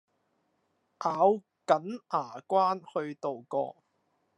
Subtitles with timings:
[1.05, 3.75] 咬緊牙關去渡過